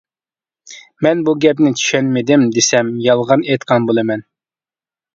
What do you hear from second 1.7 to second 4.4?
چۈشەنمىدىم دېسەم، يالغان ئېيتقان بولىمەن.